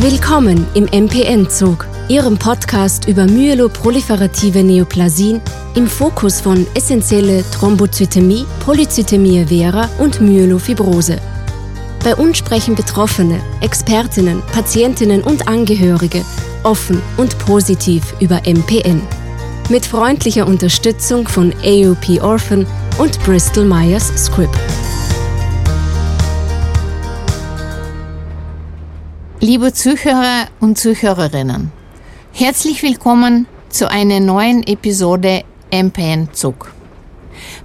[0.00, 5.40] Willkommen im MPN-Zug, Ihrem Podcast über myeloproliferative Neoplasien
[5.74, 11.18] im Fokus von essentielle Thrombozytämie, Polyzytämie vera und Myelofibrose.
[12.04, 16.24] Bei uns sprechen Betroffene, Expertinnen, Patientinnen und Angehörige
[16.62, 19.02] offen und positiv über MPN.
[19.68, 22.68] Mit freundlicher Unterstützung von AOP Orphan
[22.98, 24.56] und Bristol Myers Squibb.
[29.40, 31.70] Liebe Zuhörer und Zuhörerinnen,
[32.32, 36.72] herzlich willkommen zu einer neuen Episode MPN Zug.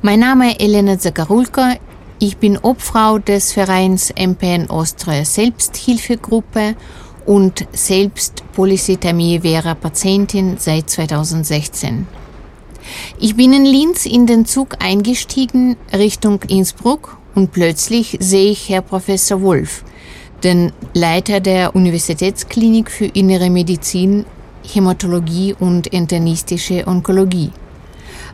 [0.04, 1.78] Mein Name ist Elena Zagarulka,
[2.20, 6.76] ich bin Obfrau des Vereins MPN Austria Selbsthilfegruppe
[7.26, 12.05] und selbst Polycythemie Vera Patientin seit 2016.
[13.20, 18.84] Ich bin in Linz in den Zug eingestiegen Richtung Innsbruck und plötzlich sehe ich Herr
[18.84, 19.84] Professor Wolf,
[20.44, 24.26] den Leiter der Universitätsklinik für Innere Medizin,
[24.73, 27.52] Hämatologie und internistische Onkologie.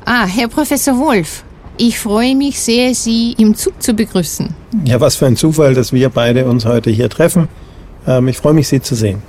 [0.06, 1.44] Ah, Herr Professor Wolf,
[1.78, 4.54] ich freue mich sehr, Sie im Zug zu begrüßen.
[4.86, 7.48] Ja, was für ein Zufall, dass wir beide uns heute hier treffen.
[8.06, 9.22] Ähm, ich freue mich, Sie zu sehen.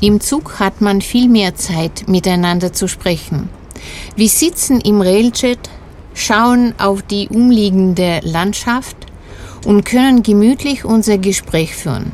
[0.00, 3.48] Im Zug hat man viel mehr Zeit, miteinander zu sprechen.
[4.16, 5.70] Wir sitzen im Railjet,
[6.14, 8.96] schauen auf die umliegende Landschaft
[9.64, 12.12] und können gemütlich unser Gespräch führen.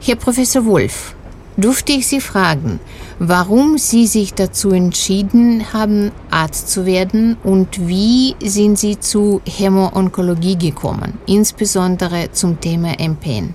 [0.00, 1.14] Herr Professor Wolf,
[1.56, 2.80] durfte ich Sie fragen,
[3.18, 10.56] warum Sie sich dazu entschieden haben, Arzt zu werden und wie sind Sie zu Hämo-Onkologie
[10.56, 13.54] gekommen, insbesondere zum Thema MPN?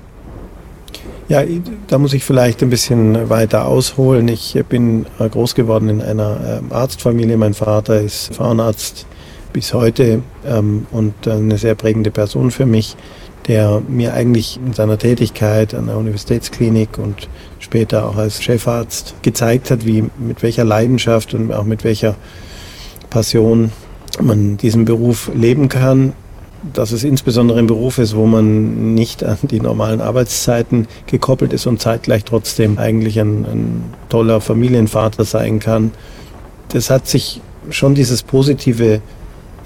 [1.30, 1.44] Ja,
[1.88, 4.30] da muss ich vielleicht ein bisschen weiter ausholen.
[4.30, 7.36] Ich bin groß geworden in einer ähm, Arztfamilie.
[7.36, 9.06] Mein Vater ist Frauenarzt
[9.54, 12.96] bis heute ähm, und eine sehr prägende Person für mich,
[13.48, 19.72] der mir eigentlich in seiner Tätigkeit an der Universitätsklinik und später auch als Chefarzt gezeigt
[19.72, 22.16] hat, wie mit welcher Leidenschaft und auch mit welcher
[23.10, 23.72] Passion
[24.22, 26.14] man diesen Beruf leben kann.
[26.74, 31.68] Dass es insbesondere ein Beruf ist, wo man nicht an die normalen Arbeitszeiten gekoppelt ist
[31.68, 35.92] und zeitgleich trotzdem eigentlich ein, ein toller Familienvater sein kann.
[36.70, 39.02] Das hat sich schon dieses positive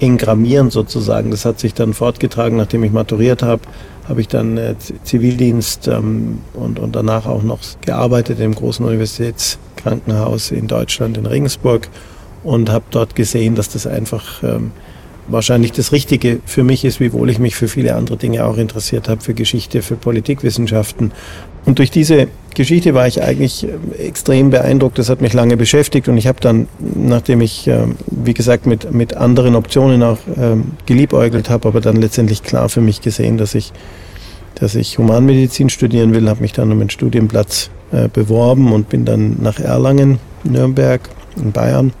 [0.02, 1.30] Engrammieren sozusagen.
[1.30, 3.62] Das hat sich dann fortgetragen, nachdem ich maturiert habe,
[4.08, 4.74] habe ich dann äh,
[5.04, 11.88] Zivildienst ähm, und, und danach auch noch gearbeitet im großen Universitätskrankenhaus in Deutschland, in Regensburg
[12.42, 14.72] und habe dort gesehen, dass das einfach ähm,
[15.28, 19.08] wahrscheinlich das Richtige für mich ist, wiewohl ich mich für viele andere Dinge auch interessiert
[19.08, 21.12] habe, für Geschichte, für Politikwissenschaften.
[21.64, 24.98] Und durch diese Geschichte war ich eigentlich äh, extrem beeindruckt.
[24.98, 28.92] Das hat mich lange beschäftigt und ich habe dann, nachdem ich, ähm, wie gesagt, mit,
[28.92, 33.54] mit anderen Optionen auch ähm, geliebäugelt habe, aber dann letztendlich klar für mich gesehen, dass
[33.54, 33.72] ich,
[34.54, 39.04] dass ich Humanmedizin studieren will, habe mich dann um einen Studienplatz äh, beworben und bin
[39.04, 41.00] dann nach Erlangen, Nürnberg
[41.36, 41.92] in Bayern,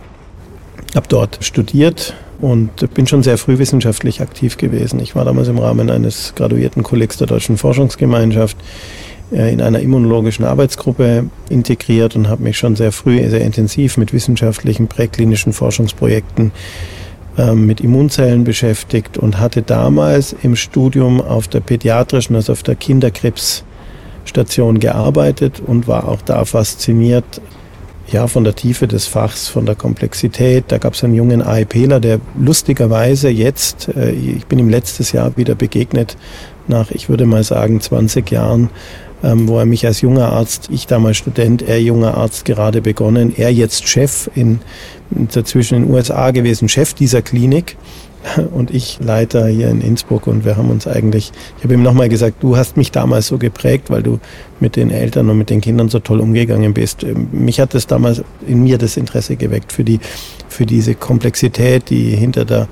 [0.94, 4.98] habe dort studiert und bin schon sehr früh wissenschaftlich aktiv gewesen.
[5.00, 8.56] Ich war damals im Rahmen eines Graduiertenkollegs der Deutschen Forschungsgemeinschaft
[9.32, 14.88] in einer immunologischen Arbeitsgruppe integriert und habe mich schon sehr früh sehr intensiv mit wissenschaftlichen
[14.88, 16.52] präklinischen Forschungsprojekten
[17.38, 22.74] ähm, mit Immunzellen beschäftigt und hatte damals im Studium auf der pädiatrischen, also auf der
[22.74, 27.40] Kinderkrebsstation gearbeitet und war auch da fasziniert
[28.10, 30.64] ja, von der Tiefe des Fachs, von der Komplexität.
[30.68, 35.34] Da gab es einen jungen AIPler, der lustigerweise jetzt, äh, ich bin ihm letztes Jahr
[35.38, 36.18] wieder begegnet,
[36.68, 38.68] nach, ich würde mal sagen, 20 Jahren,
[39.22, 43.52] wo er mich als junger Arzt, ich damals Student, er junger Arzt gerade begonnen, er
[43.52, 44.60] jetzt Chef in,
[45.10, 47.76] dazwischen in den USA gewesen, Chef dieser Klinik
[48.52, 52.08] und ich Leiter hier in Innsbruck und wir haben uns eigentlich, ich habe ihm nochmal
[52.08, 54.18] gesagt, du hast mich damals so geprägt, weil du
[54.60, 57.04] mit den Eltern und mit den Kindern so toll umgegangen bist.
[57.04, 60.00] Ähm, mich hat das damals in mir das Interesse geweckt für die,
[60.48, 62.68] für diese Komplexität, die hinter der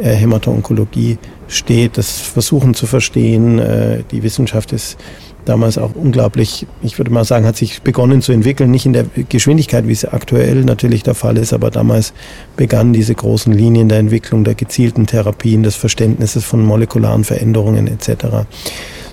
[0.00, 1.18] äh, Hämato-Onkologie
[1.48, 3.58] steht, das Versuchen zu verstehen.
[3.58, 4.96] Äh, die Wissenschaft ist
[5.44, 9.04] damals auch unglaublich, ich würde mal sagen, hat sich begonnen zu entwickeln, nicht in der
[9.28, 12.12] Geschwindigkeit, wie es aktuell natürlich der Fall ist, aber damals
[12.56, 18.46] begannen diese großen Linien der Entwicklung der gezielten Therapien, des Verständnisses von molekularen Veränderungen etc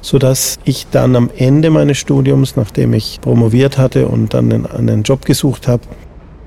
[0.01, 5.03] so dass ich dann am Ende meines Studiums, nachdem ich promoviert hatte und dann einen
[5.03, 5.83] Job gesucht habe,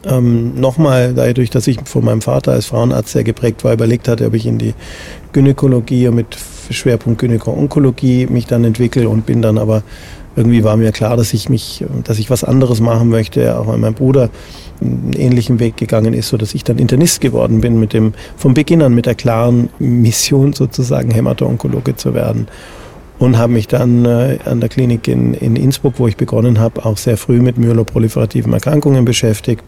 [0.07, 4.27] ähm, nochmal dadurch, dass ich von meinem Vater als Frauenarzt sehr geprägt war, überlegt hatte,
[4.27, 4.75] ob ich in die
[5.33, 6.37] Gynäkologie mit
[6.73, 9.83] Schwerpunkt Gynäko-Onkologie mich dann entwickle und bin dann aber
[10.37, 13.79] irgendwie war mir klar, dass ich mich, dass ich was anderes machen möchte, auch weil
[13.79, 14.31] mein Bruder
[14.81, 18.55] einen ähnlichen Weg gegangen ist, so dass ich dann Internist geworden bin mit dem, vom
[18.55, 22.49] Beginn an mit der klaren Mission sozusagen Hämato-Onkologe zu werden.
[23.19, 26.85] Und habe mich dann äh, an der Klinik in, in Innsbruck, wo ich begonnen habe,
[26.85, 29.63] auch sehr früh mit myeloproliferativen Erkrankungen beschäftigt,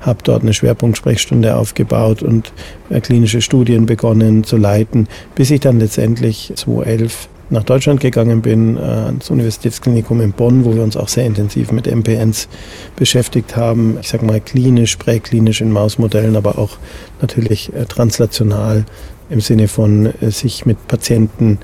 [0.00, 2.52] habe dort eine Schwerpunktsprechstunde aufgebaut und
[2.90, 8.76] äh, klinische Studien begonnen zu leiten, bis ich dann letztendlich 2011 nach Deutschland gegangen bin,
[8.76, 12.48] äh, ans Universitätsklinikum in Bonn, wo wir uns auch sehr intensiv mit MPNs
[12.96, 13.98] beschäftigt haben.
[14.00, 16.78] Ich sage mal klinisch, präklinisch in Mausmodellen, aber auch
[17.20, 18.84] natürlich äh, translational
[19.30, 21.58] im Sinne von äh, sich mit Patienten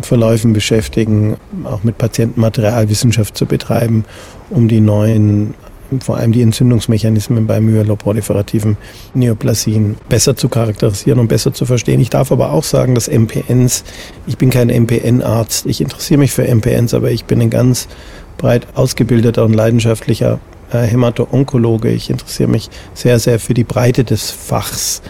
[0.00, 4.04] Verläufen beschäftigen, auch mit Patientenmaterialwissenschaft zu betreiben,
[4.50, 5.54] um die neuen,
[6.00, 8.76] vor allem die Entzündungsmechanismen bei myeloproliferativen
[9.14, 12.00] Neoplasien besser zu charakterisieren und besser zu verstehen.
[12.00, 13.84] Ich darf aber auch sagen, dass MPNs,
[14.26, 17.88] ich bin kein MPN-Arzt, ich interessiere mich für MPNs, aber ich bin ein ganz
[18.36, 20.40] breit ausgebildeter und leidenschaftlicher
[20.72, 21.90] äh, Hämato-Onkologe.
[21.90, 25.02] Ich interessiere mich sehr, sehr für die Breite des Fachs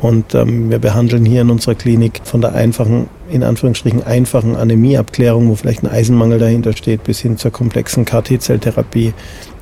[0.00, 5.48] und ähm, wir behandeln hier in unserer Klinik von der einfachen, in Anführungsstrichen einfachen Anämieabklärung,
[5.48, 9.14] wo vielleicht ein Eisenmangel dahinter steht, bis hin zur komplexen KT-Zelltherapie,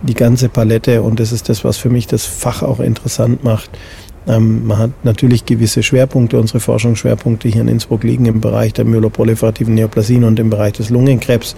[0.02, 1.02] die ganze Palette.
[1.02, 3.70] Und das ist das, was für mich das Fach auch interessant macht.
[4.28, 6.38] Ähm, man hat natürlich gewisse Schwerpunkte.
[6.38, 10.90] Unsere Forschungsschwerpunkte hier in Innsbruck liegen im Bereich der myeloproliferativen Neoplasien und im Bereich des
[10.90, 11.56] Lungenkrebs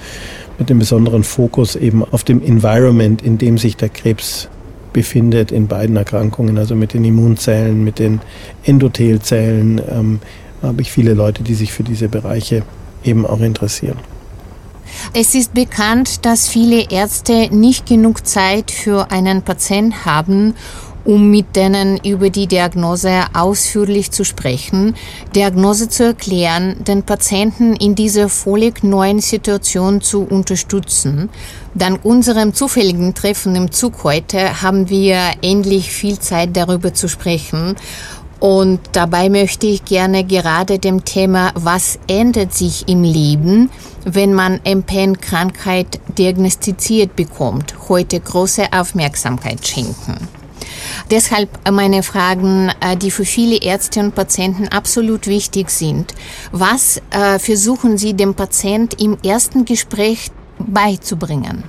[0.58, 4.48] mit dem besonderen Fokus eben auf dem Environment, in dem sich der Krebs
[4.92, 8.20] befindet in beiden Erkrankungen, also mit den Immunzellen, mit den
[8.64, 10.20] Endothelzellen, ähm,
[10.62, 12.62] habe ich viele Leute, die sich für diese Bereiche
[13.04, 13.98] eben auch interessieren.
[15.12, 20.54] Es ist bekannt, dass viele Ärzte nicht genug Zeit für einen Patienten haben
[21.08, 24.94] um mit denen über die Diagnose ausführlich zu sprechen,
[25.34, 31.30] Diagnose zu erklären, den Patienten in dieser völlig neuen Situation zu unterstützen.
[31.74, 37.76] Dank unserem zufälligen Treffen im Zug heute haben wir endlich viel Zeit darüber zu sprechen.
[38.40, 43.70] Und dabei möchte ich gerne gerade dem Thema, was ändert sich im Leben,
[44.04, 50.28] wenn man MPN-Krankheit diagnostiziert bekommt, heute große Aufmerksamkeit schenken.
[51.10, 56.14] Deshalb meine Fragen, äh, die für viele Ärzte und Patienten absolut wichtig sind.
[56.52, 61.64] Was äh, versuchen Sie dem Patient im ersten Gespräch beizubringen?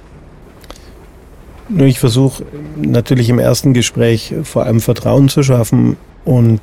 [1.77, 2.43] Ich versuche
[2.77, 6.61] natürlich im ersten Gespräch vor allem Vertrauen zu schaffen und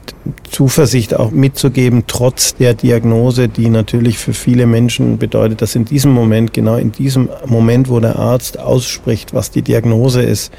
[0.50, 6.12] Zuversicht auch mitzugeben, trotz der Diagnose, die natürlich für viele Menschen bedeutet, dass in diesem
[6.12, 10.53] Moment, genau in diesem Moment, wo der Arzt ausspricht, was die Diagnose ist,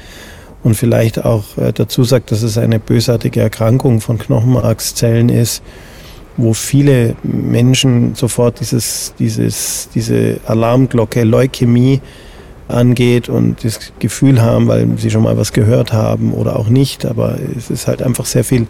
[0.62, 5.62] und vielleicht auch äh, dazu sagt, dass es eine bösartige Erkrankung von Knochenmarkszellen ist,
[6.36, 12.00] wo viele Menschen sofort dieses, dieses, diese Alarmglocke Leukämie
[12.68, 17.06] angeht und das Gefühl haben, weil sie schon mal was gehört haben oder auch nicht,
[17.06, 18.66] aber es ist halt einfach sehr viel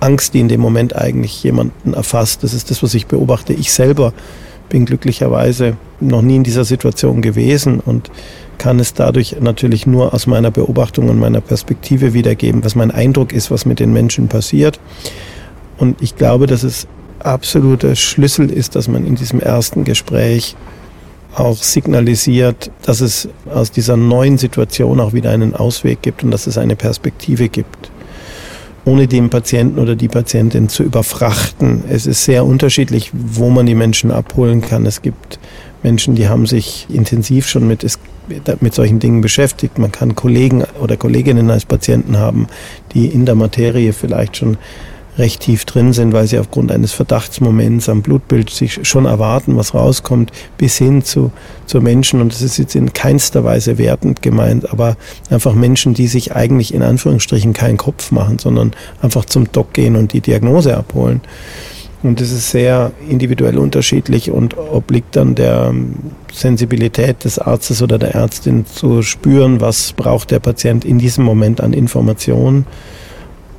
[0.00, 2.42] Angst, die in dem Moment eigentlich jemanden erfasst.
[2.42, 3.52] Das ist das, was ich beobachte.
[3.52, 4.12] Ich selber
[4.68, 8.10] bin glücklicherweise noch nie in dieser Situation gewesen und
[8.58, 13.32] kann es dadurch natürlich nur aus meiner Beobachtung und meiner Perspektive wiedergeben, was mein Eindruck
[13.32, 14.80] ist, was mit den Menschen passiert.
[15.78, 16.86] Und ich glaube, dass es
[17.18, 20.56] absoluter Schlüssel ist, dass man in diesem ersten Gespräch
[21.36, 26.46] auch signalisiert, dass es aus dieser neuen Situation auch wieder einen Ausweg gibt und dass
[26.46, 27.90] es eine Perspektive gibt
[28.86, 31.82] ohne den Patienten oder die Patientin zu überfrachten.
[31.90, 34.86] Es ist sehr unterschiedlich, wo man die Menschen abholen kann.
[34.86, 35.40] Es gibt
[35.82, 37.84] Menschen, die haben sich intensiv schon mit,
[38.60, 39.78] mit solchen Dingen beschäftigt.
[39.78, 42.46] Man kann Kollegen oder Kolleginnen als Patienten haben,
[42.94, 44.56] die in der Materie vielleicht schon
[45.18, 49.74] recht tief drin sind, weil sie aufgrund eines Verdachtsmoments am Blutbild sich schon erwarten, was
[49.74, 51.32] rauskommt, bis hin zu,
[51.66, 54.96] zu Menschen, und das ist jetzt in keinster Weise wertend gemeint, aber
[55.30, 59.96] einfach Menschen, die sich eigentlich in Anführungsstrichen keinen Kopf machen, sondern einfach zum Doc gehen
[59.96, 61.20] und die Diagnose abholen.
[62.02, 65.74] Und das ist sehr individuell unterschiedlich und obliegt dann der
[66.32, 71.60] Sensibilität des Arztes oder der Ärztin zu spüren, was braucht der Patient in diesem Moment
[71.60, 72.66] an Informationen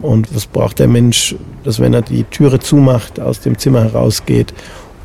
[0.02, 4.54] und was braucht der Mensch, dass wenn er die Türe zumacht, aus dem Zimmer herausgeht,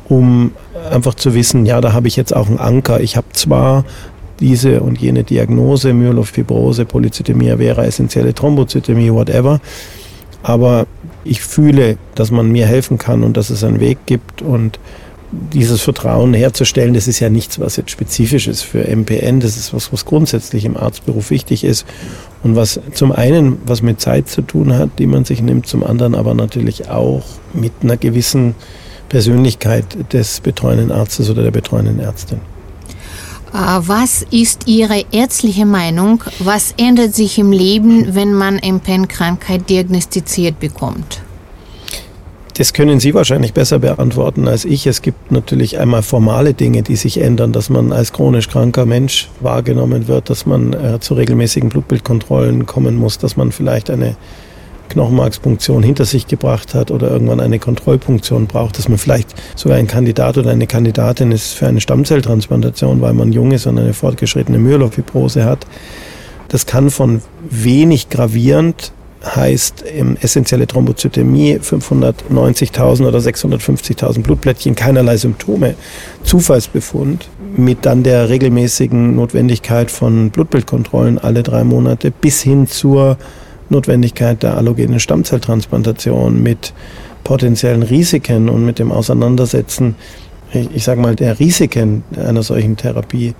[0.09, 0.51] um
[0.91, 2.99] einfach zu wissen, ja, da habe ich jetzt auch einen Anker.
[2.99, 3.85] Ich habe zwar
[4.39, 9.61] diese und jene Diagnose, Myelofibrose, Polycythemia vera, essentielle Thrombozytämie, whatever,
[10.41, 10.85] aber
[11.23, 14.79] ich fühle, dass man mir helfen kann und dass es einen Weg gibt und
[15.53, 19.73] dieses Vertrauen herzustellen, das ist ja nichts, was jetzt spezifisch ist für MPN, das ist
[19.73, 21.85] was, was grundsätzlich im Arztberuf wichtig ist
[22.43, 25.83] und was zum einen was mit Zeit zu tun hat, die man sich nimmt, zum
[25.83, 27.23] anderen aber natürlich auch
[27.53, 28.55] mit einer gewissen
[29.09, 32.39] Persönlichkeit des betreuenden Arztes oder der betreuenden Ärztin.
[33.53, 36.23] Äh, was ist Ihre ärztliche Meinung?
[36.39, 41.22] Was ändert sich im Leben, wenn man MPN-Krankheit diagnostiziert bekommt?
[42.55, 44.85] Das können Sie wahrscheinlich besser beantworten als ich.
[44.85, 49.29] Es gibt natürlich einmal formale Dinge, die sich ändern, dass man als chronisch kranker Mensch
[49.39, 54.15] wahrgenommen wird, dass man äh, zu regelmäßigen Blutbildkontrollen kommen muss, dass man vielleicht eine
[54.89, 59.87] Knochenmarkspunktion hinter sich gebracht hat oder irgendwann eine Kontrollpunktion braucht, dass man vielleicht sogar ein
[59.87, 64.59] Kandidat oder eine Kandidatin ist für eine Stammzelltransplantation, weil man jung ist und eine fortgeschrittene
[64.59, 65.65] Myelofibrose hat.
[66.49, 68.91] Das kann von wenig gravierend
[69.25, 75.75] heißt ähm, essentielle Thrombozytämie, 590.000 oder 650.000 Blutplättchen, keinerlei Symptome,
[76.23, 83.17] Zufallsbefund mit dann der regelmäßigen Notwendigkeit von Blutbildkontrollen alle drei Monate bis hin zur
[83.69, 86.73] Notwendigkeit der allogenen Stammzelltransplantation mit
[87.23, 89.95] potenziellen Risiken und mit dem Auseinandersetzen,
[90.51, 93.33] ich, ich sage mal, der Risiken einer solchen Therapie,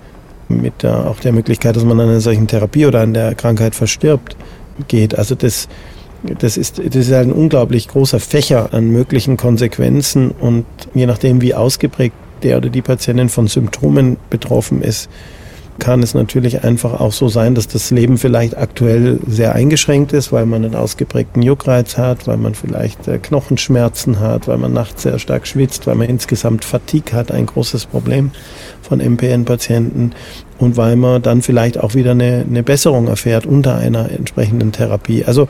[0.48, 3.74] mit der, auch der Möglichkeit, dass man an einer solchen Therapie oder an der Krankheit
[3.74, 4.36] verstirbt,
[4.88, 5.18] geht.
[5.18, 5.68] Also das,
[6.22, 11.54] das ist, das ist ein unglaublich großer Fächer an möglichen Konsequenzen und je nachdem, wie
[11.54, 15.08] ausgeprägt der oder die Patientin von Symptomen betroffen ist,
[15.78, 20.32] kann es natürlich einfach auch so sein, dass das Leben vielleicht aktuell sehr eingeschränkt ist,
[20.32, 25.02] weil man einen ausgeprägten Juckreiz hat, weil man vielleicht äh, Knochenschmerzen hat, weil man nachts
[25.02, 28.30] sehr stark schwitzt, weil man insgesamt Fatigue hat, ein großes Problem
[28.82, 30.12] von MPN-Patienten
[30.58, 35.24] und weil man dann vielleicht auch wieder eine, eine Besserung erfährt unter einer entsprechenden Therapie.
[35.24, 35.48] Also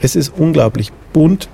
[0.00, 1.48] es ist unglaublich bunt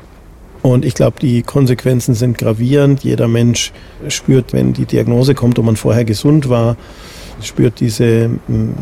[0.63, 3.03] und ich glaube, die Konsequenzen sind gravierend.
[3.03, 3.73] Jeder Mensch
[4.09, 6.77] spürt, wenn die Diagnose kommt und man vorher gesund war,
[7.47, 8.75] spürt diese, hm,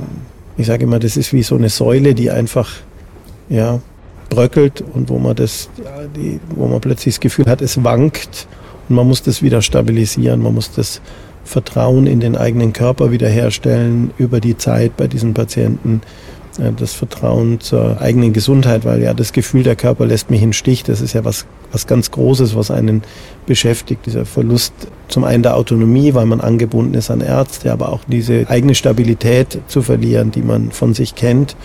[0.56, 2.70] ich sage immer, das ist wie so eine Säule, die einfach
[3.48, 3.80] ja,
[4.28, 5.68] bröckelt und wo man das,
[6.16, 8.46] die, wo man plötzlich das Gefühl hat, es wankt
[8.88, 11.00] und man muss das wieder stabilisieren, man muss das
[11.44, 16.02] Vertrauen in den eigenen Körper wiederherstellen über die Zeit bei diesen Patienten
[16.76, 20.82] das Vertrauen zur eigenen Gesundheit, weil ja das Gefühl, der Körper lässt mich im Stich,
[20.82, 23.02] das ist ja was, was ganz Großes, was einen
[23.46, 24.72] beschäftigt, dieser Verlust
[25.10, 29.58] zum einen der Autonomie, weil man angebunden ist an Ärzte, aber auch diese eigene Stabilität
[29.66, 31.56] zu verlieren, die man von sich kennt.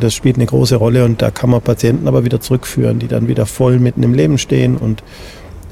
[0.00, 3.28] Das spielt eine große Rolle und da kann man Patienten aber wieder zurückführen, die dann
[3.28, 5.02] wieder voll mitten im Leben stehen und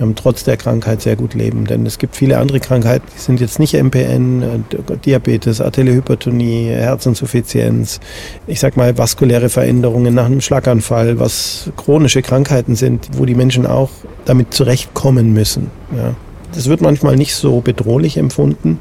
[0.00, 1.66] ähm, trotz der Krankheit sehr gut leben.
[1.66, 6.66] Denn es gibt viele andere Krankheiten, die sind jetzt nicht MPN, äh, Diabetes, arterielle Hypertonie,
[6.68, 8.00] Herzinsuffizienz,
[8.46, 13.66] ich sag mal vaskuläre Veränderungen nach einem Schlaganfall, was chronische Krankheiten sind, wo die Menschen
[13.66, 13.90] auch
[14.24, 15.70] damit zurechtkommen müssen.
[15.96, 16.14] Ja.
[16.54, 18.78] Das wird manchmal nicht so bedrohlich empfunden,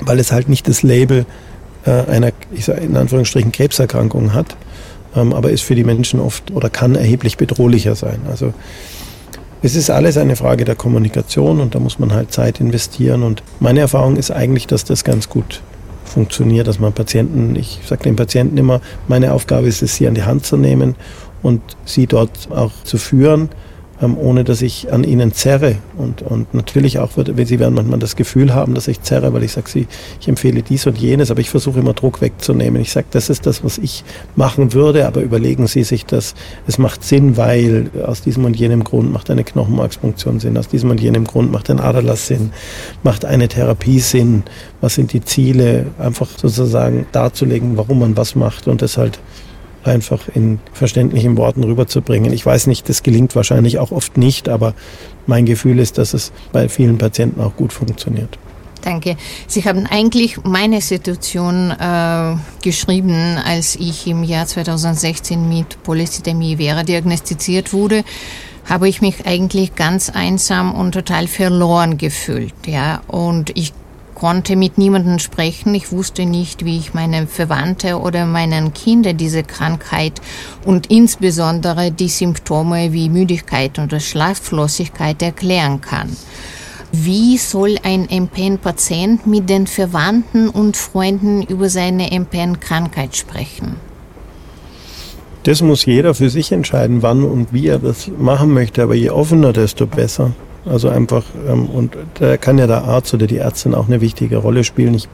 [0.00, 1.26] weil es halt nicht das Label
[1.84, 4.56] äh, einer, ich sag, in Anführungsstrichen, Krebserkrankung hat,
[5.14, 8.20] ähm, aber ist für die Menschen oft oder kann erheblich bedrohlicher sein.
[8.28, 8.52] Also
[9.62, 13.22] es ist alles eine Frage der Kommunikation und da muss man halt Zeit investieren.
[13.22, 15.62] Und meine Erfahrung ist eigentlich, dass das ganz gut
[16.04, 20.14] funktioniert, dass man Patienten, ich sage den Patienten immer, meine Aufgabe ist es, sie an
[20.14, 20.94] die Hand zu nehmen
[21.42, 23.50] und sie dort auch zu führen
[24.00, 25.76] ohne dass ich an ihnen zerre.
[25.96, 29.42] Und, und natürlich auch, wenn sie werden manchmal das Gefühl haben, dass ich zerre, weil
[29.42, 29.86] ich sage, sie,
[30.20, 32.80] ich empfehle dies und jenes, aber ich versuche immer Druck wegzunehmen.
[32.80, 34.04] Ich sage, das ist das, was ich
[34.36, 36.34] machen würde, aber überlegen Sie sich das.
[36.66, 40.90] Es macht Sinn, weil aus diesem und jenem Grund macht eine Knochenmarkspunktion Sinn, aus diesem
[40.90, 42.52] und jenem Grund macht ein Aderlass Sinn,
[43.02, 44.44] macht eine Therapie Sinn.
[44.80, 45.86] Was sind die Ziele?
[45.98, 49.18] Einfach sozusagen darzulegen, warum man was macht und das halt
[49.88, 52.32] einfach in verständlichen Worten rüberzubringen.
[52.32, 54.74] Ich weiß nicht, das gelingt wahrscheinlich auch oft nicht, aber
[55.26, 58.38] mein Gefühl ist, dass es bei vielen Patienten auch gut funktioniert.
[58.82, 59.16] Danke.
[59.48, 66.84] Sie haben eigentlich meine Situation äh, geschrieben, als ich im Jahr 2016 mit Polycythemie vera
[66.84, 68.04] diagnostiziert wurde
[68.68, 73.00] habe ich mich eigentlich ganz einsam und total verloren gefühlt, ja.
[73.08, 73.72] Und ich
[74.18, 75.74] konnte mit niemandem sprechen.
[75.74, 80.20] Ich wusste nicht, wie ich meine Verwandte oder meinen Kindern diese Krankheit
[80.64, 86.08] und insbesondere die Symptome wie Müdigkeit oder Schlaflosigkeit erklären kann.
[86.90, 93.76] Wie soll ein MPN-Patient mit den Verwandten und Freunden über seine MPN-Krankheit sprechen?
[95.44, 98.82] Das muss jeder für sich entscheiden, wann und wie er das machen möchte.
[98.82, 100.32] Aber je offener, desto besser.
[100.68, 104.36] Also einfach, ähm, und da kann ja der Arzt oder die Ärztin auch eine wichtige
[104.36, 104.94] Rolle spielen.
[104.94, 105.08] Ich,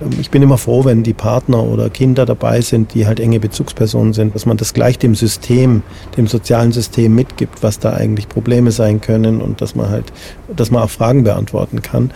[0.00, 3.40] ähm, ich bin immer froh, wenn die Partner oder Kinder dabei sind, die halt enge
[3.40, 5.82] Bezugspersonen sind, dass man das gleich dem System,
[6.16, 10.12] dem sozialen System mitgibt, was da eigentlich Probleme sein können und dass man halt,
[10.54, 12.12] dass man auch Fragen beantworten kann.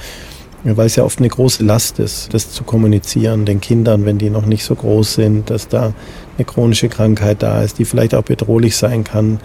[0.64, 4.28] Weil es ja oft eine große Last ist, das zu kommunizieren, den Kindern, wenn die
[4.28, 5.92] noch nicht so groß sind, dass da
[6.37, 9.38] eine chronische Krankheit da ist, die vielleicht auch bedrohlich sein kann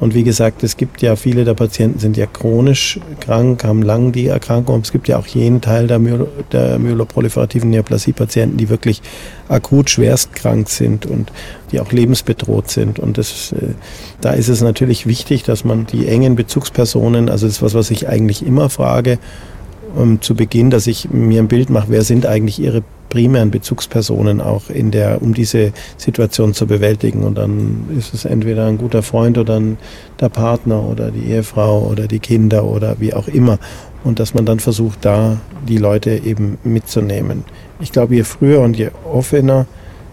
[0.00, 4.12] Und wie gesagt, es gibt ja viele der Patienten sind ja chronisch krank, haben lang
[4.12, 4.80] die Erkrankung.
[4.82, 9.02] Es gibt ja auch jenen Teil der, Myelo der myeloproliferativen Neoplasie-Patienten, die wirklich
[9.48, 11.32] akut schwerst krank sind und
[11.72, 13.00] die auch lebensbedroht sind.
[13.00, 13.74] Und das, äh,
[14.20, 17.90] da ist es natürlich wichtig, dass man die engen Bezugspersonen, also das ist was, was
[17.90, 19.18] ich eigentlich immer frage,
[19.96, 24.40] um, zu Beginn, dass ich mir ein Bild mache, wer sind eigentlich ihre primären Bezugspersonen
[24.40, 27.22] auch in der, um diese Situation zu bewältigen.
[27.22, 29.78] Und dann ist es entweder ein guter Freund oder ein,
[30.20, 33.58] der Partner oder die Ehefrau oder die Kinder oder wie auch immer.
[34.04, 37.44] Und dass man dann versucht, da die Leute eben mitzunehmen.
[37.80, 39.66] Ich glaube, je früher und je offener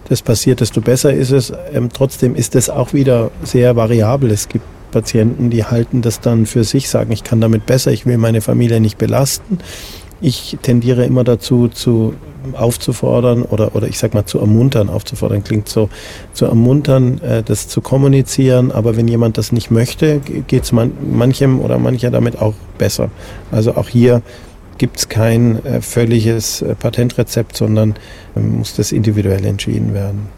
[0.08, 1.52] das passiert, desto besser ist es.
[1.72, 4.30] Ähm, trotzdem ist es auch wieder sehr variabel.
[4.30, 8.06] Es gibt Patienten, die halten das dann für sich, sagen, ich kann damit besser, ich
[8.06, 9.58] will meine Familie nicht belasten.
[10.20, 12.14] Ich tendiere immer dazu, zu
[12.54, 15.88] aufzufordern oder, oder ich sag mal zu ermuntern, aufzufordern klingt so,
[16.32, 20.92] zu ermuntern, äh, das zu kommunizieren, aber wenn jemand das nicht möchte, geht es man,
[21.12, 23.10] manchem oder mancher damit auch besser.
[23.50, 24.22] Also auch hier
[24.78, 27.94] gibt es kein äh, völliges äh, Patentrezept, sondern
[28.36, 30.28] äh, muss das individuell entschieden werden.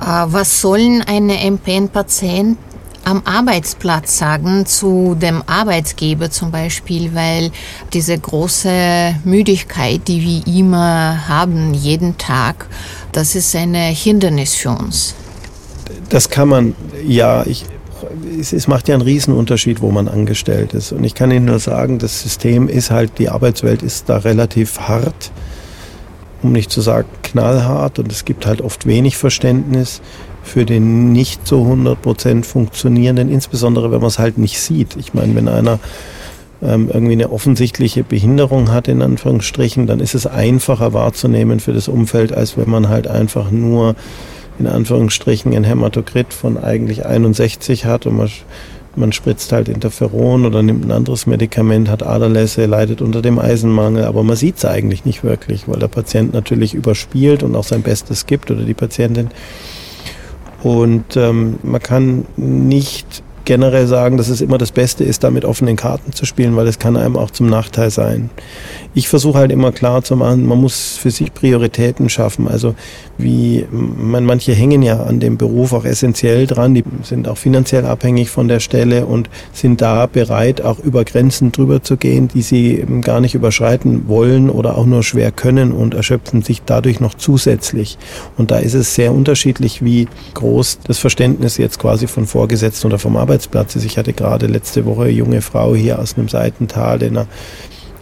[0.00, 2.58] Äh, was sollen eine MPN-Patient
[3.04, 7.50] am Arbeitsplatz sagen zu dem Arbeitsgeber zum Beispiel, weil
[7.92, 12.66] diese große Müdigkeit, die wir immer haben, jeden Tag,
[13.12, 15.14] das ist ein Hindernis für uns.
[16.08, 16.74] Das kann man,
[17.06, 17.64] ja, ich,
[18.40, 20.92] es, macht ja einen Riesenunterschied, wo man angestellt ist.
[20.92, 24.80] Und ich kann Ihnen nur sagen, das System ist halt, die Arbeitswelt ist da relativ
[24.80, 25.30] hart,
[26.42, 27.98] um nicht zu sagen knallhart.
[27.98, 30.00] Und es gibt halt oft wenig Verständnis
[30.44, 34.96] für den nicht so 100% funktionierenden, insbesondere wenn man es halt nicht sieht.
[34.96, 35.78] Ich meine, wenn einer
[36.62, 41.88] ähm, irgendwie eine offensichtliche Behinderung hat, in Anführungsstrichen, dann ist es einfacher wahrzunehmen für das
[41.88, 43.94] Umfeld, als wenn man halt einfach nur
[44.58, 48.30] in Anführungsstrichen ein Hämatokrit von eigentlich 61 hat und man,
[48.94, 54.04] man spritzt halt Interferon oder nimmt ein anderes Medikament, hat Aderlässe, leidet unter dem Eisenmangel,
[54.04, 57.82] aber man sieht es eigentlich nicht wirklich, weil der Patient natürlich überspielt und auch sein
[57.82, 59.30] Bestes gibt oder die Patientin.
[60.64, 65.44] Und ähm, man kann nicht generell sagen, dass es immer das Beste ist, da mit
[65.44, 68.30] offenen Karten zu spielen, weil es kann einem auch zum Nachteil sein.
[68.96, 72.46] Ich versuche halt immer klar zu machen, man muss für sich Prioritäten schaffen.
[72.46, 72.76] Also
[73.18, 77.86] wie man, manche hängen ja an dem Beruf auch essentiell dran, die sind auch finanziell
[77.86, 82.42] abhängig von der Stelle und sind da bereit, auch über Grenzen drüber zu gehen, die
[82.42, 87.14] sie gar nicht überschreiten wollen oder auch nur schwer können und erschöpfen sich dadurch noch
[87.14, 87.98] zusätzlich.
[88.36, 93.00] Und da ist es sehr unterschiedlich, wie groß das Verständnis jetzt quasi von Vorgesetzten oder
[93.00, 93.84] vom Arbeitsplatz ist.
[93.84, 97.26] Ich hatte gerade letzte Woche eine junge Frau hier aus einem Seitental in einer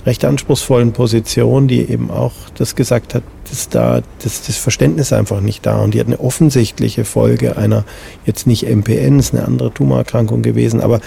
[0.05, 5.41] recht anspruchsvollen Position, die eben auch das gesagt hat, dass da das, das Verständnis einfach
[5.41, 7.85] nicht da und die hat eine offensichtliche Folge einer
[8.27, 11.01] jetzt nicht MPN, ist eine andere Tumorerkrankung gewesen, aber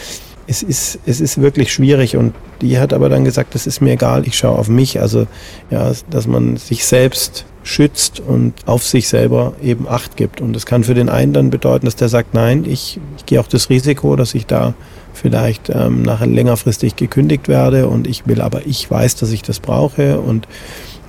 [0.48, 3.94] es ist, es ist wirklich schwierig und die hat aber dann gesagt, das ist mir
[3.94, 5.28] egal, ich schaue auf mich, also
[5.72, 10.40] ja, dass man sich selbst schützt und auf sich selber eben Acht gibt.
[10.40, 13.40] Und das kann für den einen dann bedeuten, dass der sagt, nein, ich, ich gehe
[13.40, 14.76] auch das Risiko, dass ich da
[15.16, 19.60] vielleicht ähm, nachher längerfristig gekündigt werde und ich will aber, ich weiß, dass ich das
[19.60, 20.48] brauche und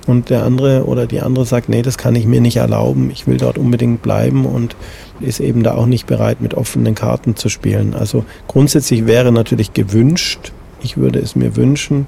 [0.07, 3.27] und der andere oder die andere sagt, nee, das kann ich mir nicht erlauben, ich
[3.27, 4.77] will dort unbedingt bleiben und
[5.19, 7.93] ist eben da auch nicht bereit, mit offenen Karten zu spielen.
[7.93, 12.07] Also grundsätzlich wäre natürlich gewünscht, ich würde es mir wünschen,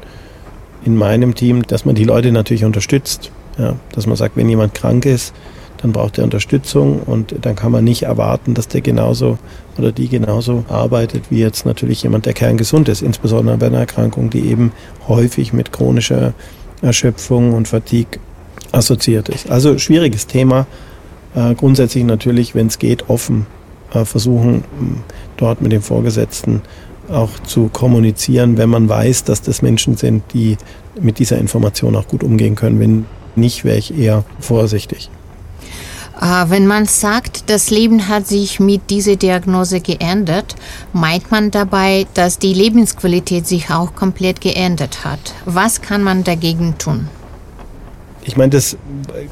[0.86, 3.32] in meinem Team, dass man die Leute natürlich unterstützt.
[3.58, 5.34] Ja, dass man sagt, wenn jemand krank ist,
[5.82, 9.38] dann braucht er Unterstützung und dann kann man nicht erwarten, dass der genauso
[9.78, 14.30] oder die genauso arbeitet wie jetzt natürlich jemand, der kerngesund ist, insbesondere bei einer Erkrankung,
[14.30, 14.74] die eben
[15.08, 16.34] häufig mit chronischer
[16.82, 18.20] Erschöpfung und Fatigue
[18.72, 19.50] assoziiert ist.
[19.50, 20.68] Also schwieriges Thema.
[21.36, 23.48] Äh, grundsätzlich natürlich, wenn es geht, offen
[23.94, 24.64] äh, versuchen,
[25.38, 26.62] dort mit dem Vorgesetzten
[27.10, 30.58] auch zu kommunizieren, wenn man weiß, dass das Menschen sind, die
[31.00, 32.80] mit dieser Information auch gut umgehen können.
[32.80, 35.10] Wenn nicht, wäre ich eher vorsichtig.
[36.22, 40.56] Äh, wenn man sagt, das Leben hat sich mit dieser Diagnose geändert,
[40.94, 45.34] meint man dabei, dass die Lebensqualität sich auch komplett geändert hat.
[45.46, 47.08] Was kann man dagegen tun?
[48.24, 48.60] Ich meine,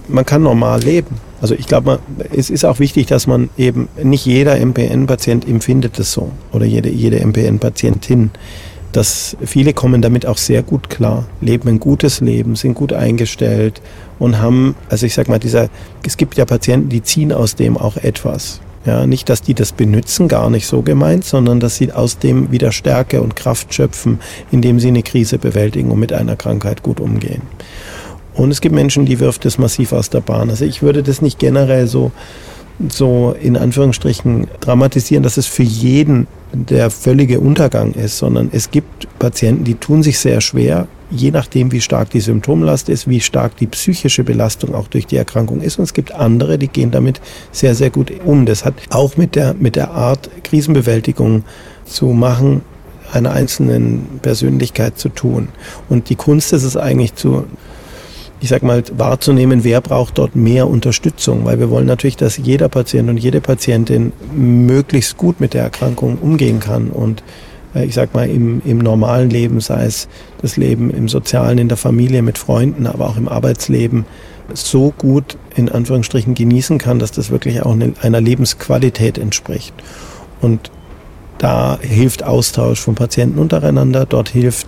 [0.07, 1.19] man kann normal leben.
[1.41, 1.99] Also ich glaube,
[2.33, 6.89] es ist auch wichtig, dass man eben, nicht jeder MPN-Patient empfindet das so oder jede,
[6.89, 8.31] jede MPN-Patientin
[8.91, 13.81] dass viele kommen damit auch sehr gut klar, leben ein gutes Leben, sind gut eingestellt
[14.19, 15.69] und haben, also ich sag mal, dieser,
[16.05, 18.61] es gibt ja Patienten, die ziehen aus dem auch etwas.
[18.85, 22.51] Ja, nicht, dass die das benützen, gar nicht so gemeint, sondern dass sie aus dem
[22.53, 24.19] wieder Stärke und Kraft schöpfen,
[24.49, 27.41] indem sie eine Krise bewältigen und mit einer Krankheit gut umgehen.
[28.33, 30.49] Und es gibt Menschen, die wirft das massiv aus der Bahn.
[30.49, 32.11] Also ich würde das nicht generell so,
[32.87, 39.07] so in Anführungsstrichen dramatisieren, dass es für jeden der völlige Untergang ist, sondern es gibt
[39.19, 43.57] Patienten, die tun sich sehr schwer, je nachdem, wie stark die Symptomlast ist, wie stark
[43.57, 45.77] die psychische Belastung auch durch die Erkrankung ist.
[45.77, 48.45] Und es gibt andere, die gehen damit sehr, sehr gut um.
[48.45, 51.43] Das hat auch mit der, mit der Art Krisenbewältigung
[51.85, 52.61] zu machen,
[53.13, 55.49] einer einzelnen Persönlichkeit zu tun.
[55.87, 57.45] Und die Kunst ist es eigentlich zu,
[58.39, 62.69] ich sag mal, wahrzunehmen, wer braucht dort mehr Unterstützung, weil wir wollen natürlich, dass jeder
[62.69, 67.23] Patient und jede Patientin möglichst gut mit der Erkrankung umgehen kann und
[67.73, 70.07] äh, ich sag mal, im, im normalen Leben, sei es
[70.41, 74.05] das Leben im Sozialen, in der Familie, mit Freunden, aber auch im Arbeitsleben,
[74.53, 79.73] so gut in Anführungsstrichen genießen kann, dass das wirklich auch einer Lebensqualität entspricht.
[80.39, 80.71] Und
[81.37, 84.67] da hilft Austausch von Patienten untereinander, dort hilft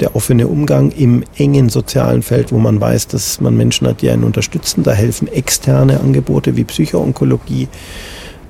[0.00, 4.10] der offene Umgang im engen sozialen Feld, wo man weiß, dass man Menschen hat, die
[4.10, 4.82] einen unterstützen.
[4.82, 7.68] Da helfen externe Angebote wie Psychoonkologie,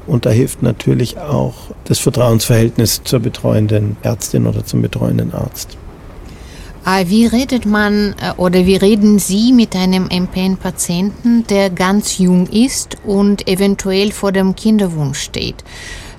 [0.09, 5.77] und da hilft natürlich auch das Vertrauensverhältnis zur betreuenden Ärztin oder zum betreuenden Arzt.
[6.85, 12.47] Ah, wie redet man äh, oder wie reden Sie mit einem MPN-Patienten, der ganz jung
[12.47, 15.63] ist und eventuell vor dem Kinderwunsch steht?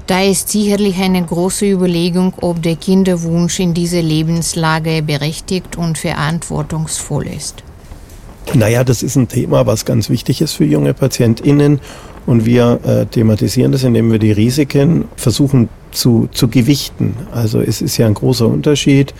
[0.09, 7.27] Da ist sicherlich eine große Überlegung, ob der Kinderwunsch in dieser Lebenslage berechtigt und verantwortungsvoll
[7.27, 7.61] ist.
[8.55, 11.79] Naja, das ist ein Thema, was ganz wichtig ist für junge PatientInnen
[12.25, 17.13] und wir äh, thematisieren das, indem wir die Risiken versuchen zu, zu gewichten.
[17.31, 19.13] Also es ist ja ein großer Unterschied,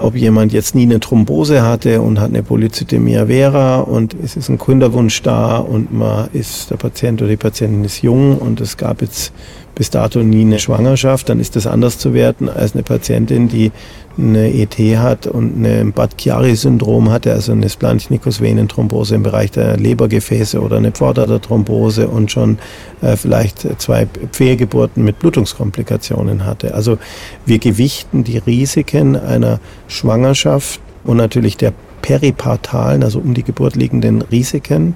[0.00, 4.48] ob jemand jetzt nie eine Thrombose hatte und hat eine Polycythemia vera und es ist
[4.48, 8.76] ein Kinderwunsch da und man ist, der Patient oder die Patientin ist jung und es
[8.76, 9.32] gab jetzt
[9.80, 13.72] bis dato nie eine Schwangerschaft, dann ist das anders zu werten als eine Patientin, die
[14.18, 20.76] eine ET hat und ein Bad-Chiari-Syndrom hatte, also eine Splanchnikus-Venenthrombose im Bereich der Lebergefäße oder
[20.76, 22.58] eine Pfortaderthrombose und schon
[23.00, 26.74] äh, vielleicht zwei Fehlgeburten mit Blutungskomplikationen hatte.
[26.74, 26.98] Also
[27.46, 34.20] wir gewichten die Risiken einer Schwangerschaft und natürlich der peripartalen, also um die Geburt liegenden
[34.20, 34.94] Risiken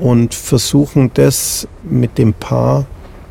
[0.00, 2.86] und versuchen das mit dem Paar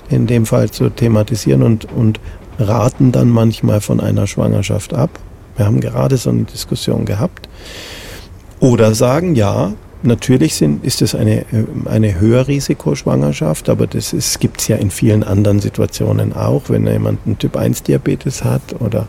[0.10, 2.20] in dem Fall zu thematisieren und, und
[2.60, 5.10] raten dann manchmal von einer Schwangerschaft ab.
[5.56, 7.50] Wir haben gerade so eine Diskussion gehabt.
[8.60, 11.46] Oder sagen, ja, natürlich sind, ist es eine,
[11.86, 17.38] eine Höherrisikoschwangerschaft, aber das gibt es ja in vielen anderen Situationen auch, wenn jemand einen
[17.38, 19.08] Typ-1-Diabetes hat oder,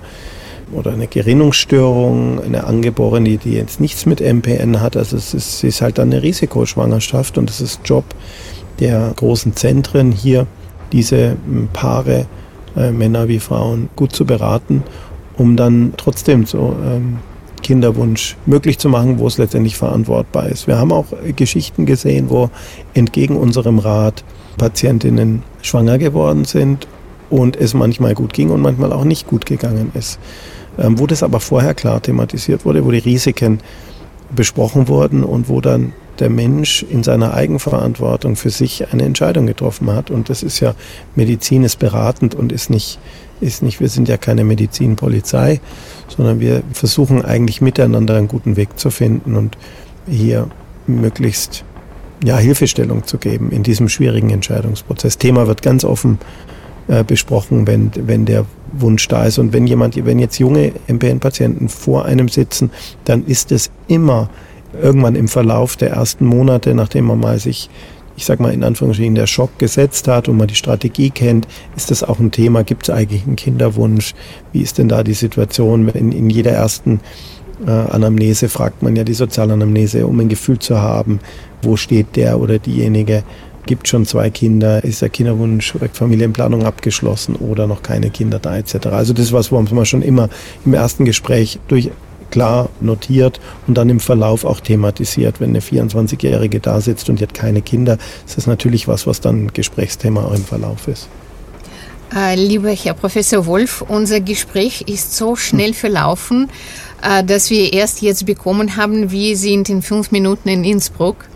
[0.73, 4.97] oder eine Gerinnungsstörung, eine Angeborene, die jetzt nichts mit MPN hat.
[4.97, 8.05] Also es ist, es ist halt dann eine Risikoschwangerschaft und es ist Job
[8.81, 10.47] der großen Zentren hier,
[10.93, 11.37] diese
[11.73, 12.27] Paare
[12.77, 14.83] äh, Männer wie Frauen gut zu beraten,
[15.37, 17.19] um dann trotzdem so ähm,
[17.63, 20.67] Kinderwunsch möglich zu machen, wo es letztendlich verantwortbar ist.
[20.67, 22.51] Wir haben auch Geschichten gesehen, wo
[22.95, 24.25] entgegen unserem Rat
[24.57, 26.87] Patientinnen schwanger geworden sind
[27.31, 30.19] und es manchmal gut ging und manchmal auch nicht gut gegangen ist.
[30.79, 33.61] Ähm, wo das aber vorher klar thematisiert wurde, wo die Risiken
[34.35, 39.91] besprochen wurden und wo dann der Mensch in seiner Eigenverantwortung für sich eine Entscheidung getroffen
[39.93, 40.11] hat.
[40.11, 40.75] Und das ist ja,
[41.15, 42.99] Medizin ist beratend und ist nicht,
[43.41, 45.61] ist nicht, wir sind ja keine Medizinpolizei,
[46.09, 49.57] sondern wir versuchen eigentlich miteinander einen guten Weg zu finden und
[50.09, 50.49] hier
[50.87, 51.65] möglichst
[52.25, 55.19] ja, Hilfestellung zu geben in diesem schwierigen Entscheidungsprozess.
[55.19, 56.19] Thema wird ganz offen
[56.89, 59.39] äh, besprochen, wenn, wenn der Wunsch da ist.
[59.39, 62.71] Und wenn jemand, wenn jetzt junge MPN-Patienten vor einem sitzen,
[63.05, 64.31] dann ist es immer
[64.81, 67.71] irgendwann im Verlauf der ersten Monate, nachdem man mal sich,
[68.17, 71.91] ich sag mal in Anführungsstrichen, der Schock gesetzt hat und man die Strategie kennt, ist
[71.91, 72.65] das auch ein Thema.
[72.65, 74.15] Gibt es eigentlich einen Kinderwunsch?
[74.53, 75.89] Wie ist denn da die Situation?
[75.89, 77.01] In, in jeder ersten
[77.67, 81.21] äh, Anamnese fragt man ja die Sozialanamnese, um ein Gefühl zu haben,
[81.63, 83.25] wo steht der oder diejenige
[83.69, 88.87] gibt schon zwei Kinder, ist der Kinderwunsch, Familienplanung abgeschlossen oder noch keine Kinder da etc.
[88.87, 90.31] Also das ist was, wo man schon immer
[90.65, 91.91] im ersten Gespräch durch
[92.31, 95.41] klar notiert und dann im Verlauf auch thematisiert.
[95.41, 99.21] Wenn eine 24-Jährige da sitzt und die hat keine Kinder, ist das natürlich was, was
[99.21, 101.09] dann Gesprächsthema auch im Verlauf ist.
[102.15, 106.49] Äh, lieber Herr Professor Wolf, unser Gespräch ist so schnell verlaufen,
[107.03, 111.29] äh, dass wir erst jetzt bekommen haben, wir sind in fünf Minuten in Innsbruck.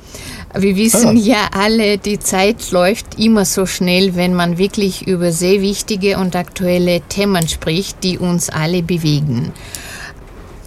[0.54, 1.20] Wir wissen ah.
[1.20, 6.36] ja alle, die Zeit läuft immer so schnell, wenn man wirklich über sehr wichtige und
[6.36, 9.52] aktuelle Themen spricht, die uns alle bewegen.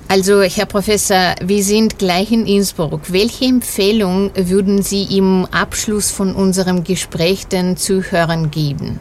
[0.08, 3.12] Also, Herr Professor, wir sind gleich in Innsbruck.
[3.12, 9.00] Welche Empfehlung würden Sie im Abschluss von unserem Gespräch den Zuhörern geben?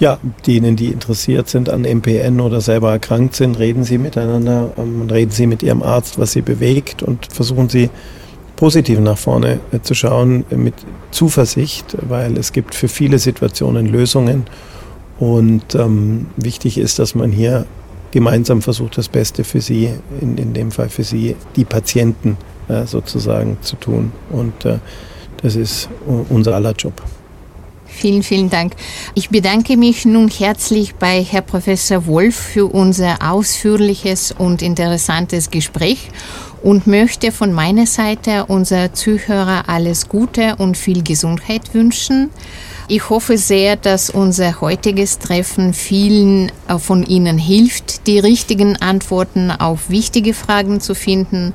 [0.00, 5.08] Ja, denen, die interessiert sind an MPN oder selber erkrankt sind, reden Sie miteinander, ähm,
[5.10, 7.90] reden Sie mit Ihrem Arzt, was Sie bewegt und versuchen Sie
[8.56, 10.74] positiv nach vorne äh, zu schauen mit
[11.10, 14.46] Zuversicht, weil es gibt für viele Situationen Lösungen
[15.22, 17.66] Und ähm, wichtig ist, dass man hier
[18.12, 22.36] gemeinsam versucht, das Beste für sie, in, in dem Fall für sie, die Patienten
[22.68, 24.12] äh, sozusagen zu tun.
[24.30, 24.78] Und äh,
[25.42, 25.88] das ist
[26.28, 27.02] unser aller Job.
[27.86, 28.74] Vielen, vielen Dank.
[29.14, 36.08] Ich bedanke mich nun herzlich bei Herr Professor Wolf für unser ausführliches und interessantes Gespräch
[36.62, 42.30] und möchte von meiner Seite unser Zuhörer alles Gute und viel Gesundheit wünschen.
[42.94, 49.50] Ich hoffe sehr, dass unser heutiges Treffen vielen äh, von Ihnen hilft, die richtigen Antworten
[49.50, 51.54] auf wichtige Fragen zu finden.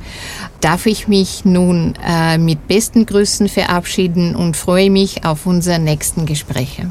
[0.62, 6.26] Darf ich mich nun äh, mit besten Grüßen verabschieden und freue mich auf unsere nächsten
[6.26, 6.90] Gespräche.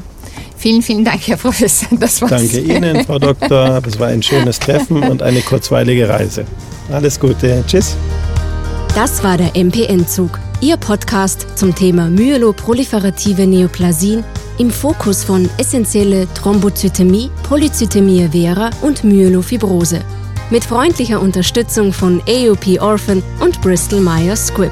[0.55, 1.89] Vielen, vielen Dank, Herr Professor.
[1.99, 2.31] Das war's.
[2.31, 3.81] Danke Ihnen, Frau Doktor.
[3.85, 6.45] Es war ein schönes Treffen und eine kurzweilige Reise.
[6.89, 7.65] Alles Gute.
[7.67, 7.97] Tschüss.
[8.95, 14.23] Das war der MPN-Zug, Ihr Podcast zum Thema myeloproliferative Neoplasien
[14.57, 20.01] im Fokus von essentielle Thrombozytämie, Polyzytämie vera und Myelofibrose.
[20.49, 24.71] Mit freundlicher Unterstützung von AOP Orphan und Bristol Myers Squibb.